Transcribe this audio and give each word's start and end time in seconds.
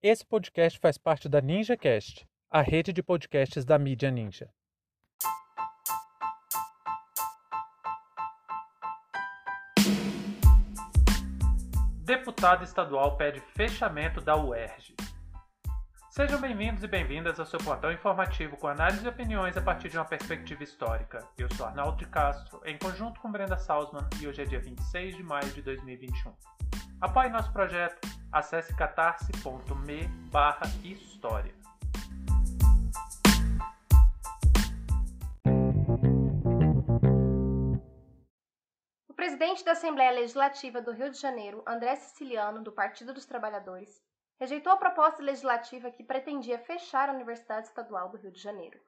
Esse 0.00 0.24
podcast 0.24 0.78
faz 0.78 0.96
parte 0.96 1.28
da 1.28 1.40
NinjaCast, 1.40 2.24
a 2.48 2.62
rede 2.62 2.92
de 2.92 3.02
podcasts 3.02 3.64
da 3.64 3.76
mídia 3.76 4.12
Ninja. 4.12 4.48
Deputado 12.04 12.62
estadual 12.62 13.16
pede 13.16 13.40
fechamento 13.40 14.20
da 14.20 14.36
UERJ. 14.36 14.94
Sejam 16.10 16.40
bem-vindos 16.40 16.84
e 16.84 16.86
bem-vindas 16.86 17.40
ao 17.40 17.46
seu 17.46 17.58
portal 17.58 17.92
informativo 17.92 18.56
com 18.56 18.68
análise 18.68 19.04
e 19.04 19.08
opiniões 19.08 19.56
a 19.56 19.60
partir 19.60 19.88
de 19.88 19.98
uma 19.98 20.04
perspectiva 20.04 20.62
histórica. 20.62 21.26
Eu 21.36 21.52
sou 21.54 21.66
Arnaldo 21.66 21.96
de 21.96 22.06
Castro, 22.06 22.60
em 22.64 22.78
conjunto 22.78 23.18
com 23.20 23.32
Brenda 23.32 23.58
Salzman, 23.58 24.06
e 24.22 24.28
hoje 24.28 24.42
é 24.42 24.44
dia 24.44 24.60
26 24.60 25.16
de 25.16 25.24
maio 25.24 25.50
de 25.50 25.60
2021. 25.60 26.67
Apoie 27.00 27.28
nosso 27.28 27.52
projeto, 27.52 28.00
acesse 28.32 28.74
catarse.me 28.74 30.10
história. 30.82 31.54
O 39.08 39.14
presidente 39.14 39.64
da 39.64 39.72
Assembleia 39.72 40.10
Legislativa 40.10 40.82
do 40.82 40.90
Rio 40.90 41.08
de 41.08 41.20
Janeiro, 41.20 41.62
André 41.64 41.94
Siciliano, 41.94 42.64
do 42.64 42.72
Partido 42.72 43.14
dos 43.14 43.26
Trabalhadores, 43.26 44.02
rejeitou 44.40 44.72
a 44.72 44.76
proposta 44.76 45.22
legislativa 45.22 45.92
que 45.92 46.02
pretendia 46.02 46.58
fechar 46.58 47.08
a 47.08 47.12
Universidade 47.12 47.68
Estadual 47.68 48.08
do 48.08 48.16
Rio 48.16 48.32
de 48.32 48.40
Janeiro. 48.40 48.80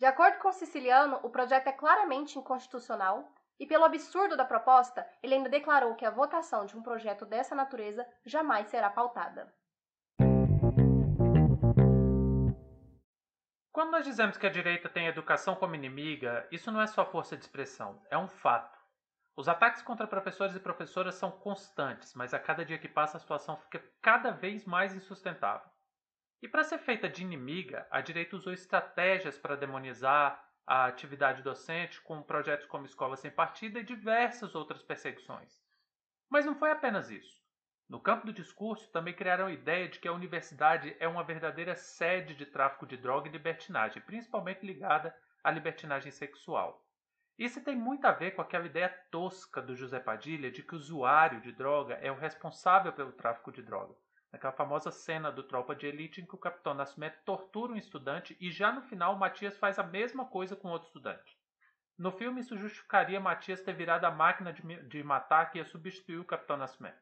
De 0.00 0.04
acordo 0.04 0.40
com 0.40 0.50
Siciliano, 0.50 1.20
o 1.22 1.30
projeto 1.30 1.68
é 1.68 1.72
claramente 1.72 2.36
inconstitucional 2.36 3.32
e, 3.62 3.66
pelo 3.66 3.84
absurdo 3.84 4.36
da 4.36 4.44
proposta, 4.44 5.08
ele 5.22 5.34
ainda 5.34 5.48
declarou 5.48 5.94
que 5.94 6.04
a 6.04 6.10
votação 6.10 6.66
de 6.66 6.76
um 6.76 6.82
projeto 6.82 7.24
dessa 7.24 7.54
natureza 7.54 8.04
jamais 8.26 8.66
será 8.66 8.90
pautada. 8.90 9.54
Quando 13.70 13.92
nós 13.92 14.04
dizemos 14.04 14.36
que 14.36 14.48
a 14.48 14.50
direita 14.50 14.88
tem 14.88 15.06
a 15.06 15.10
educação 15.10 15.54
como 15.54 15.76
inimiga, 15.76 16.44
isso 16.50 16.72
não 16.72 16.80
é 16.80 16.88
só 16.88 17.06
força 17.06 17.36
de 17.36 17.44
expressão, 17.44 18.04
é 18.10 18.18
um 18.18 18.26
fato. 18.26 18.76
Os 19.36 19.48
ataques 19.48 19.80
contra 19.80 20.08
professores 20.08 20.56
e 20.56 20.60
professoras 20.60 21.14
são 21.14 21.30
constantes, 21.30 22.14
mas 22.16 22.34
a 22.34 22.40
cada 22.40 22.64
dia 22.64 22.78
que 22.78 22.88
passa 22.88 23.16
a 23.16 23.20
situação 23.20 23.56
fica 23.58 23.80
cada 24.02 24.32
vez 24.32 24.64
mais 24.64 24.92
insustentável. 24.92 25.70
E 26.42 26.48
para 26.48 26.64
ser 26.64 26.78
feita 26.78 27.08
de 27.08 27.22
inimiga, 27.22 27.86
a 27.92 28.00
direita 28.00 28.34
usou 28.34 28.52
estratégias 28.52 29.38
para 29.38 29.54
demonizar 29.54 30.51
a 30.66 30.86
atividade 30.86 31.42
docente 31.42 32.00
com 32.00 32.22
projetos 32.22 32.66
como 32.66 32.86
Escola 32.86 33.16
Sem 33.16 33.30
Partida 33.30 33.80
e 33.80 33.84
diversas 33.84 34.54
outras 34.54 34.82
perseguições. 34.82 35.60
Mas 36.28 36.46
não 36.46 36.54
foi 36.54 36.70
apenas 36.70 37.10
isso. 37.10 37.42
No 37.88 38.00
campo 38.00 38.24
do 38.24 38.32
discurso, 38.32 38.90
também 38.90 39.12
criaram 39.12 39.46
a 39.46 39.52
ideia 39.52 39.88
de 39.88 39.98
que 39.98 40.08
a 40.08 40.12
universidade 40.12 40.96
é 40.98 41.06
uma 41.06 41.24
verdadeira 41.24 41.74
sede 41.74 42.34
de 42.34 42.46
tráfico 42.46 42.86
de 42.86 42.96
droga 42.96 43.28
e 43.28 43.32
libertinagem, 43.32 44.02
principalmente 44.02 44.64
ligada 44.64 45.14
à 45.44 45.50
libertinagem 45.50 46.10
sexual. 46.10 46.82
Isso 47.38 47.62
tem 47.62 47.76
muito 47.76 48.06
a 48.06 48.12
ver 48.12 48.30
com 48.30 48.40
aquela 48.40 48.66
ideia 48.66 48.88
tosca 49.10 49.60
do 49.60 49.74
José 49.74 49.98
Padilha 49.98 50.50
de 50.50 50.62
que 50.62 50.74
o 50.74 50.78
usuário 50.78 51.40
de 51.40 51.52
droga 51.52 51.94
é 51.94 52.10
o 52.10 52.16
responsável 52.16 52.92
pelo 52.92 53.12
tráfico 53.12 53.50
de 53.50 53.62
droga. 53.62 53.94
Naquela 54.32 54.52
famosa 54.52 54.90
cena 54.90 55.30
do 55.30 55.42
Tropa 55.42 55.76
de 55.76 55.86
Elite 55.86 56.22
em 56.22 56.26
que 56.26 56.34
o 56.34 56.38
Capitão 56.38 56.72
Nascimento 56.72 57.22
tortura 57.24 57.72
um 57.72 57.76
estudante 57.76 58.36
e 58.40 58.50
já 58.50 58.72
no 58.72 58.80
final 58.82 59.14
Matias 59.16 59.58
faz 59.58 59.78
a 59.78 59.82
mesma 59.82 60.24
coisa 60.24 60.56
com 60.56 60.68
outro 60.68 60.86
estudante. 60.86 61.38
No 61.98 62.10
filme, 62.10 62.40
isso 62.40 62.56
justificaria 62.56 63.20
Matias 63.20 63.60
ter 63.60 63.74
virado 63.74 64.06
a 64.06 64.10
máquina 64.10 64.52
de, 64.52 64.62
de 64.88 65.02
matar 65.02 65.50
que 65.50 65.58
ia 65.58 65.64
substituir 65.66 66.18
o 66.18 66.24
Capitão 66.24 66.56
Nascimento. 66.56 66.98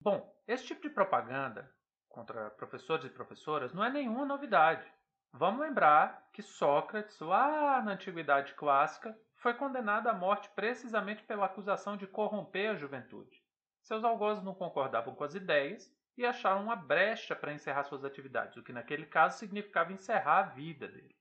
Bom, 0.00 0.34
esse 0.48 0.64
tipo 0.64 0.80
de 0.80 0.88
propaganda 0.88 1.70
contra 2.08 2.50
professores 2.50 3.04
e 3.04 3.10
professoras 3.10 3.74
não 3.74 3.84
é 3.84 3.90
nenhuma 3.90 4.24
novidade. 4.24 4.90
Vamos 5.32 5.60
lembrar 5.60 6.28
que 6.32 6.42
Sócrates, 6.42 7.20
lá 7.20 7.82
na 7.82 7.92
antiguidade 7.92 8.54
clássica, 8.54 9.16
foi 9.36 9.54
condenado 9.54 10.08
à 10.08 10.14
morte 10.14 10.50
precisamente 10.56 11.22
pela 11.22 11.46
acusação 11.46 11.96
de 11.96 12.06
corromper 12.06 12.70
a 12.70 12.74
juventude. 12.74 13.40
Seus 13.82 14.02
algozes 14.02 14.42
não 14.42 14.54
concordavam 14.54 15.14
com 15.14 15.22
as 15.22 15.34
ideias 15.34 15.94
e 16.20 16.26
acharam 16.26 16.62
uma 16.62 16.76
brecha 16.76 17.34
para 17.34 17.52
encerrar 17.52 17.84
suas 17.84 18.04
atividades, 18.04 18.54
o 18.58 18.62
que 18.62 18.74
naquele 18.74 19.06
caso 19.06 19.38
significava 19.38 19.90
encerrar 19.90 20.38
a 20.38 20.42
vida 20.42 20.86
dele. 20.86 21.16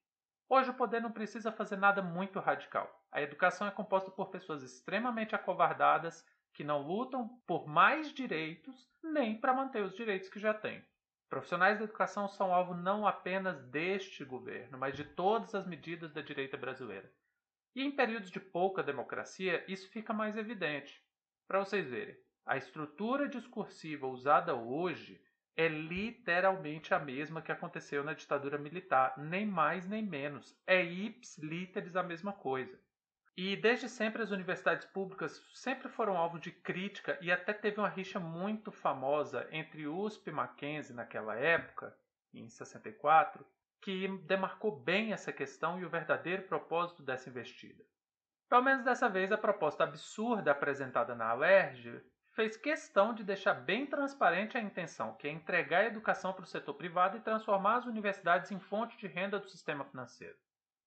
Hoje 0.50 0.72
o 0.72 0.74
poder 0.74 1.00
não 1.02 1.10
precisa 1.10 1.54
fazer 1.54 1.78
nada 1.78 2.02
muito 2.02 2.38
radical. 2.38 3.08
A 3.10 3.22
educação 3.22 3.66
é 3.66 3.72
composta 3.72 4.12
por 4.12 4.30
pessoas 4.30 4.62
extremamente 4.62 5.34
acovardadas 5.34 6.28
que 6.54 6.66
não 6.66 6.82
lutam 6.82 7.30
por 7.48 7.66
mais 7.66 8.14
direitos 8.14 8.90
nem 9.02 9.40
para 9.40 9.54
manter 9.54 9.82
os 9.84 9.96
direitos 9.96 10.28
que 10.28 10.38
já 10.38 10.54
têm. 10.54 10.84
Profissionais 11.30 11.78
da 11.78 11.86
educação 11.86 12.28
são 12.28 12.54
alvo 12.54 12.74
não 12.74 13.08
apenas 13.08 13.64
deste 13.70 14.26
governo, 14.26 14.78
mas 14.78 14.98
de 14.98 15.06
todas 15.06 15.56
as 15.56 15.66
medidas 15.66 16.12
da 16.12 16.22
direita 16.22 16.58
brasileira. 16.58 17.10
E 17.74 17.84
em 17.84 17.96
períodos 17.96 18.32
de 18.32 18.40
pouca 18.42 18.84
democracia, 18.84 19.64
isso 19.66 19.90
fica 19.92 20.12
mais 20.12 20.36
evidente. 20.36 21.02
Para 21.48 21.60
vocês 21.60 21.88
verem, 21.88 22.18
a 22.50 22.58
estrutura 22.58 23.30
discursiva 23.30 24.08
usada 24.08 24.56
hoje 24.56 25.22
é 25.56 25.68
literalmente 25.68 26.96
a 26.96 27.00
mesma 27.00 27.44
que 27.44 27.52
aconteceu 27.52 28.04
na 28.04 28.16
ditadura 28.16 28.58
militar, 28.58 29.14
nem 29.20 29.46
mais 29.46 29.88
nem 29.88 30.02
menos. 30.02 30.60
É 30.66 30.82
ips 30.84 31.38
literis 31.38 31.96
a 31.96 32.02
mesma 32.02 32.34
coisa. 32.34 32.76
E 33.38 33.56
desde 33.56 33.88
sempre 33.88 34.24
as 34.24 34.32
universidades 34.32 34.88
públicas 34.88 35.40
sempre 35.54 35.90
foram 35.90 36.18
alvo 36.18 36.40
de 36.40 36.52
crítica 36.52 37.20
e 37.22 37.32
até 37.32 37.54
teve 37.54 37.80
uma 37.80 37.88
rixa 37.88 38.20
muito 38.20 38.72
famosa 38.72 39.48
entre 39.52 39.88
USP 39.88 40.30
e 40.30 40.34
Mackenzie 40.34 40.96
naquela 40.96 41.36
época, 41.36 41.96
em 42.34 42.50
64, 42.50 43.46
que 43.80 44.08
demarcou 44.26 44.76
bem 44.76 45.14
essa 45.14 45.32
questão 45.32 45.80
e 45.80 45.86
o 45.86 45.90
verdadeiro 45.90 46.42
propósito 46.48 47.04
dessa 47.04 47.30
investida. 47.30 47.84
Pelo 48.50 48.64
menos 48.64 48.84
dessa 48.84 49.08
vez, 49.08 49.32
a 49.32 49.38
proposta 49.38 49.84
absurda 49.84 50.50
apresentada 50.50 51.14
na 51.14 51.30
Alerj 51.30 52.02
fez 52.40 52.56
questão 52.56 53.14
de 53.14 53.22
deixar 53.22 53.54
bem 53.54 53.86
transparente 53.86 54.58
a 54.58 54.62
intenção, 54.62 55.14
que 55.16 55.28
é 55.28 55.30
entregar 55.30 55.80
a 55.80 55.88
educação 55.88 56.32
para 56.32 56.46
o 56.46 56.48
setor 56.48 56.74
privado 56.74 57.18
e 57.18 57.20
transformar 57.20 57.80
as 57.80 57.86
universidades 57.86 58.50
em 58.50 58.58
fonte 58.58 58.98
de 58.98 59.08
renda 59.08 59.38
do 59.38 59.50
sistema 59.50 59.84
financeiro. 59.84 60.38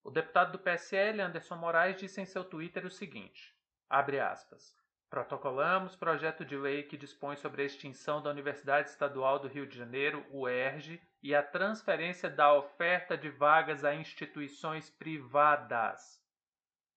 O 0.02 0.10
deputado 0.10 0.52
do 0.52 0.58
PSL, 0.58 1.20
Anderson 1.20 1.56
Moraes, 1.56 1.98
disse 1.98 2.22
em 2.22 2.24
seu 2.24 2.42
Twitter 2.42 2.86
o 2.86 2.90
seguinte: 2.90 3.54
abre 3.86 4.18
aspas. 4.18 4.74
Protocolamos 5.10 5.94
projeto 5.94 6.42
de 6.42 6.56
lei 6.56 6.84
que 6.84 6.96
dispõe 6.96 7.36
sobre 7.36 7.60
a 7.60 7.66
extinção 7.66 8.22
da 8.22 8.30
Universidade 8.30 8.88
Estadual 8.88 9.38
do 9.38 9.46
Rio 9.46 9.66
de 9.66 9.76
Janeiro, 9.76 10.24
UERJ, 10.30 11.02
e 11.22 11.34
a 11.34 11.42
transferência 11.42 12.30
da 12.30 12.54
oferta 12.54 13.14
de 13.14 13.28
vagas 13.28 13.84
a 13.84 13.94
instituições 13.94 14.88
privadas. 14.88 16.21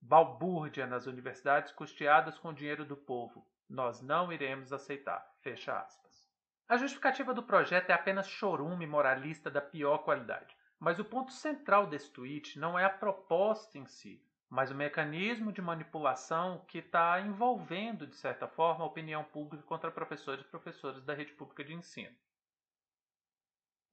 Balbúrdia 0.08 0.86
nas 0.86 1.08
universidades 1.08 1.72
custeadas 1.72 2.38
com 2.38 2.54
dinheiro 2.54 2.86
do 2.86 2.96
povo. 2.96 3.44
Nós 3.68 4.04
não 4.04 4.32
iremos 4.32 4.72
aceitar. 4.72 5.26
Fecha 5.42 5.80
aspas. 5.80 6.30
A 6.70 6.78
justificativa 6.78 7.34
do 7.34 7.42
projeto 7.42 7.90
é 7.90 7.94
apenas 7.94 8.30
chorume 8.30 8.86
moralista 8.86 9.50
da 9.50 9.62
pior 9.62 10.00
qualidade. 10.04 10.56
Mas 10.80 11.00
o 11.00 11.06
ponto 11.06 11.32
central 11.32 11.88
desse 11.88 12.12
tweet 12.12 12.60
não 12.60 12.78
é 12.78 12.86
a 12.86 12.90
proposta 12.90 13.80
em 13.80 13.88
si, 13.88 14.24
mas 14.48 14.70
o 14.70 14.76
mecanismo 14.76 15.52
de 15.52 15.60
manipulação 15.60 16.64
que 16.68 16.78
está 16.78 17.20
envolvendo, 17.20 18.06
de 18.06 18.16
certa 18.16 18.48
forma, 18.48 18.84
a 18.84 18.88
opinião 18.88 19.24
pública 19.24 19.64
contra 19.64 19.90
professores 19.90 20.46
e 20.46 20.50
professoras 20.50 21.04
da 21.04 21.16
rede 21.16 21.34
pública 21.34 21.64
de 21.64 21.74
ensino. 21.74 22.16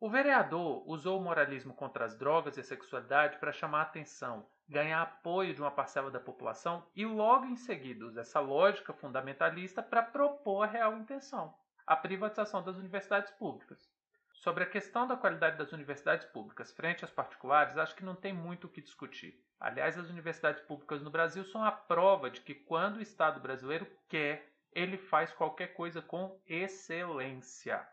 O 0.02 0.10
vereador 0.10 0.82
usou 0.84 1.16
o 1.16 1.22
moralismo 1.22 1.72
contra 1.72 2.04
as 2.04 2.18
drogas 2.18 2.56
e 2.56 2.60
a 2.60 2.64
sexualidade 2.64 3.38
para 3.38 3.52
chamar 3.52 3.78
a 3.78 3.82
atenção, 3.82 4.44
ganhar 4.68 5.00
apoio 5.00 5.54
de 5.54 5.60
uma 5.60 5.70
parcela 5.70 6.10
da 6.10 6.18
população 6.18 6.84
e 6.96 7.06
logo 7.06 7.46
em 7.46 7.54
seguida 7.54 8.06
usa 8.06 8.22
essa 8.22 8.40
lógica 8.40 8.92
fundamentalista 8.92 9.80
para 9.80 10.02
propor 10.02 10.64
a 10.64 10.66
real 10.66 10.98
intenção, 10.98 11.54
a 11.86 11.94
privatização 11.94 12.64
das 12.64 12.78
universidades 12.78 13.30
públicas. 13.30 13.88
Sobre 14.32 14.64
a 14.64 14.68
questão 14.68 15.06
da 15.06 15.16
qualidade 15.16 15.56
das 15.56 15.70
universidades 15.70 16.26
públicas 16.26 16.72
frente 16.72 17.04
às 17.04 17.10
particulares, 17.12 17.78
acho 17.78 17.94
que 17.94 18.04
não 18.04 18.16
tem 18.16 18.32
muito 18.32 18.66
o 18.66 18.70
que 18.70 18.82
discutir. 18.82 19.40
Aliás, 19.60 19.96
as 19.96 20.10
universidades 20.10 20.64
públicas 20.64 21.00
no 21.00 21.12
Brasil 21.12 21.44
são 21.44 21.64
a 21.64 21.70
prova 21.70 22.28
de 22.28 22.40
que 22.40 22.56
quando 22.56 22.96
o 22.96 23.02
Estado 23.02 23.38
brasileiro 23.38 23.86
quer, 24.08 24.52
ele 24.72 24.98
faz 24.98 25.32
qualquer 25.32 25.74
coisa 25.74 26.02
com 26.02 26.40
excelência. 26.44 27.86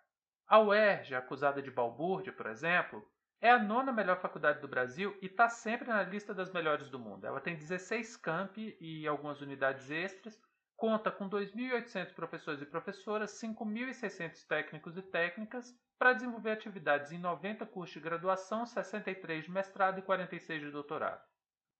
A 0.51 0.59
UERJ, 0.59 1.13
acusada 1.13 1.61
de 1.61 1.69
balbúrdia, 1.69 2.33
por 2.33 2.47
exemplo, 2.47 3.07
é 3.39 3.51
a 3.51 3.59
nona 3.59 3.91
melhor 3.91 4.19
faculdade 4.19 4.59
do 4.59 4.67
Brasil 4.67 5.15
e 5.21 5.27
está 5.27 5.47
sempre 5.47 5.87
na 5.87 6.01
lista 6.01 6.33
das 6.33 6.49
melhores 6.51 6.89
do 6.89 6.97
mundo. 6.97 7.23
Ela 7.23 7.39
tem 7.39 7.55
16 7.55 8.17
campi 8.17 8.75
e 8.81 9.07
algumas 9.07 9.41
unidades 9.41 9.91
extras, 9.91 10.41
conta 10.75 11.11
com 11.11 11.29
2.800 11.29 12.15
professores 12.15 12.63
e 12.63 12.65
professoras, 12.65 13.39
5.600 13.39 14.47
técnicos 14.47 14.97
e 14.97 15.03
técnicas 15.03 15.71
para 15.99 16.13
desenvolver 16.13 16.53
atividades 16.53 17.11
em 17.11 17.19
90 17.19 17.67
cursos 17.67 17.93
de 17.93 17.99
graduação, 17.99 18.65
63 18.65 19.45
de 19.45 19.51
mestrado 19.51 19.99
e 19.99 20.01
46 20.01 20.61
de 20.61 20.71
doutorado. 20.71 21.21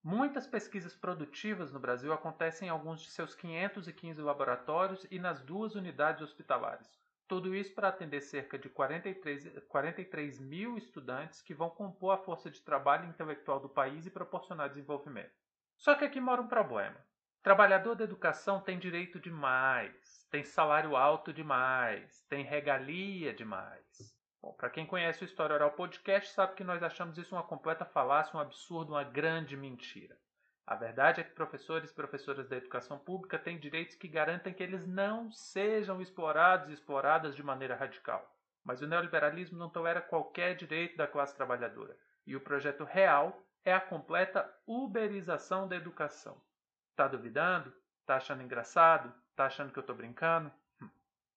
Muitas 0.04 0.45
pesquisas 0.45 0.95
produtivas 0.95 1.72
no 1.72 1.80
Brasil 1.80 2.13
acontecem 2.13 2.68
em 2.68 2.72
alguns 2.72 3.01
de 3.01 3.10
seus 3.10 3.33
515 3.33 4.22
laboratórios 4.22 5.07
e 5.10 5.18
nas 5.18 5.42
duas 5.42 5.74
unidades 5.74 6.22
hospitalares. 6.22 7.00
Tudo 7.29 7.55
isso 7.55 7.75
para 7.75 7.89
atender 7.89 8.21
cerca 8.21 8.57
de 8.57 8.67
43, 8.69 9.59
43 9.67 10.39
mil 10.39 10.75
estudantes 10.79 11.43
que 11.43 11.53
vão 11.53 11.69
compor 11.69 12.15
a 12.15 12.17
força 12.17 12.49
de 12.49 12.59
trabalho 12.59 13.07
intelectual 13.07 13.59
do 13.59 13.69
país 13.69 14.07
e 14.07 14.09
proporcionar 14.09 14.67
desenvolvimento. 14.67 15.31
Só 15.77 15.93
que 15.93 16.03
aqui 16.03 16.19
mora 16.19 16.41
um 16.41 16.47
problema. 16.47 16.97
Trabalhador 17.43 17.93
da 17.93 18.03
educação 18.03 18.59
tem 18.59 18.79
direito 18.79 19.19
demais, 19.19 20.27
tem 20.31 20.43
salário 20.43 20.95
alto 20.95 21.31
demais, 21.31 22.25
tem 22.27 22.43
regalia 22.43 23.31
demais. 23.31 24.17
Bom, 24.41 24.53
para 24.53 24.71
quem 24.71 24.87
conhece 24.87 25.23
o 25.23 25.25
História 25.25 25.53
Oral 25.53 25.73
Podcast, 25.73 26.33
sabe 26.33 26.55
que 26.55 26.63
nós 26.63 26.81
achamos 26.81 27.15
isso 27.19 27.35
uma 27.35 27.43
completa 27.43 27.85
falácia, 27.85 28.35
um 28.35 28.41
absurdo, 28.41 28.93
uma 28.93 29.03
grande 29.03 29.55
mentira. 29.55 30.17
A 30.69 30.75
verdade 30.75 31.19
é 31.19 31.24
que 31.24 31.31
professores 31.31 31.89
e 31.89 31.95
professoras 31.95 32.48
da 32.48 32.56
educação 32.56 33.00
pública 33.00 33.39
têm 33.39 33.57
direitos 33.57 33.95
que 33.95 34.07
garantem 34.07 34.54
que 34.54 34.62
eles 34.62 34.86
não 34.86 35.31
sejam 35.31 36.00
explorados 36.00 36.69
e 36.69 36.74
exploradas 36.74 37.36
de 37.36 37.42
maneira 37.42 37.75
radical. 37.75 38.31
Mas 38.63 38.80
o 38.80 38.86
neoliberalismo 38.86 39.57
não 39.57 39.68
tolera 39.68 40.00
qualquer 40.00 40.56
direito 40.56 40.95
da 40.95 41.07
classe 41.07 41.36
trabalhadora. 41.36 41.98
E 42.24 42.36
o 42.36 42.39
projeto 42.39 42.83
real 42.83 43.42
é 43.66 43.74
a 43.74 43.81
completa 43.81 44.48
uberização 44.68 45.68
da 45.68 45.75
educação. 45.75 46.39
Tá 46.95 47.07
duvidando? 47.07 47.74
Tá 48.06 48.18
achando 48.18 48.44
engraçado? 48.44 49.12
Tá 49.36 49.48
achando 49.48 49.74
que 49.74 49.80
eu 49.80 49.81
estou 49.81 49.95
brincando? 49.95 50.51
Hum. 50.80 50.89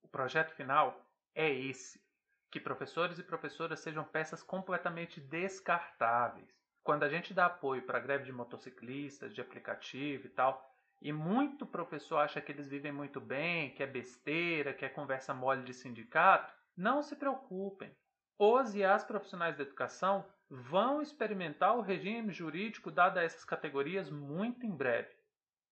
O 0.03 0.09
projeto 0.09 0.53
final 0.53 1.07
é 1.35 1.51
esse 1.51 2.05
que 2.51 2.61
professores 2.61 3.19
e 3.19 3.23
professoras 3.23 3.81
sejam 3.81 4.05
peças 4.05 4.43
completamente 4.43 5.23
descartáveis. 5.23 6.62
Quando 6.83 7.05
a 7.05 7.09
gente 7.09 7.33
dá 7.33 7.47
apoio 7.47 7.83
para 7.83 8.01
greve 8.01 8.25
de 8.25 8.33
motociclistas, 8.33 9.33
de 9.33 9.41
aplicativo 9.41 10.27
e 10.27 10.31
tal, 10.31 10.69
e 11.01 11.13
muito 11.13 11.65
professor 11.65 12.19
acha 12.19 12.41
que 12.41 12.51
eles 12.51 12.69
vivem 12.69 12.93
muito 12.93 13.21
bem, 13.21 13.71
que 13.75 13.83
é 13.83 13.87
besteira, 13.87 14.73
que 14.73 14.85
é 14.85 14.89
conversa 14.89 15.33
mole 15.33 15.63
de 15.63 15.75
sindicato, 15.75 16.53
não 16.77 17.03
se 17.03 17.15
preocupem. 17.17 17.95
Os 18.39 18.75
e 18.75 18.83
as 18.83 19.05
profissionais 19.05 19.57
da 19.57 19.63
educação 19.63 20.25
vão 20.51 21.01
experimentar 21.01 21.77
o 21.77 21.81
regime 21.81 22.33
jurídico 22.33 22.91
dado 22.91 23.19
a 23.19 23.23
essas 23.23 23.45
categorias 23.45 24.11
muito 24.11 24.67
em 24.67 24.71
breve. 24.71 25.15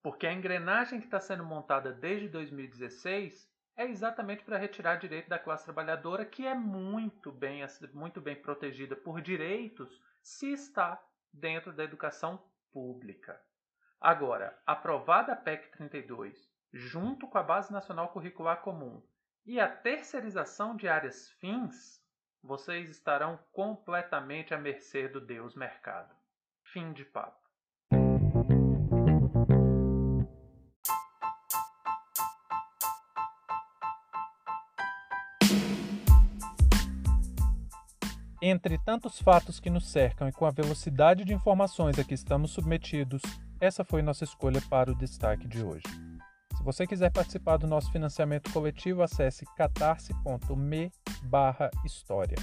Porque 0.03 0.27
a 0.27 0.33
engrenagem 0.33 1.01
que 1.01 1.06
está 1.06 1.21
sendo 1.21 1.45
montada 1.45 1.93
desde 1.93 2.29
2016 2.29 3.49
é 3.77 3.85
exatamente 3.85 4.45
para 4.45 4.59
retirar 4.59 4.97
direito 4.97 5.29
da 5.29 5.39
classe 5.39 5.65
trabalhadora, 5.65 6.25
que 6.25 6.47
é 6.47 6.55
muito 6.55 7.33
bem, 7.33 7.63
muito 7.93 8.21
bem 8.21 8.37
protegida 8.37 8.95
por 8.95 9.21
direitos 9.21 10.01
se 10.22 10.52
está 10.52 11.02
dentro 11.32 11.72
da 11.72 11.84
educação 11.84 12.43
pública. 12.72 13.40
Agora, 14.00 14.58
aprovada 14.67 15.32
a 15.32 15.37
PEC 15.37 15.70
32, 15.72 16.50
junto 16.72 17.26
com 17.28 17.38
a 17.38 17.43
Base 17.43 17.72
Nacional 17.72 18.08
Curricular 18.08 18.62
Comum 18.62 19.02
e 19.44 19.58
a 19.58 19.69
terceirização 19.69 20.76
de 20.76 20.88
áreas 20.88 21.28
fins, 21.32 22.00
vocês 22.43 22.88
estarão 22.88 23.38
completamente 23.52 24.55
à 24.55 24.58
mercê 24.58 25.08
do 25.08 25.20
Deus 25.20 25.55
mercado. 25.55 26.14
Fim 26.62 26.93
de 26.93 27.05
papo. 27.05 27.50
Entre 38.43 38.79
tantos 38.79 39.21
fatos 39.21 39.61
que 39.61 39.69
nos 39.69 39.87
cercam 39.87 40.27
e 40.27 40.33
com 40.33 40.47
a 40.47 40.51
velocidade 40.51 41.27
de 41.27 41.35
informações 41.35 41.99
a 41.99 42.05
que 42.05 42.15
estamos 42.15 42.53
submetidos, 42.53 43.21
essa 43.61 43.85
foi 43.85 44.01
nossa 44.01 44.25
escolha 44.25 44.63
para 44.71 44.91
o 44.91 44.95
destaque 44.95 45.47
de 45.47 45.63
hoje. 45.63 45.85
Se 46.57 46.65
você 46.65 46.87
quiser 46.87 47.11
participar 47.11 47.59
do 47.59 47.67
nosso 47.67 47.93
financiamento 47.93 48.51
coletivo, 48.51 49.03
acesse 49.03 49.45
catarse.me 49.57 50.91
história. 51.85 52.37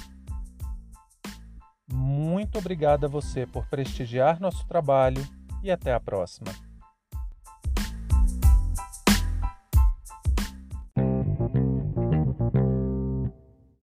Muito 1.91 2.59
obrigado 2.59 3.05
a 3.05 3.09
você 3.09 3.47
por 3.47 3.65
prestigiar 3.67 4.39
nosso 4.39 4.67
trabalho 4.67 5.25
e 5.63 5.71
até 5.71 5.93
a 5.93 5.99
próxima. 5.99 6.51